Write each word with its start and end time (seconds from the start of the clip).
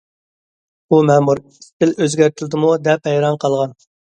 بۇ 0.93 1.01
مەمۇر: 1.09 1.43
ئىستىل 1.57 1.93
ئۆزگەرتىلدىمۇ؟ 1.99 2.73
دەپ 2.89 3.13
ھەيران 3.15 3.39
قالغان. 3.45 3.79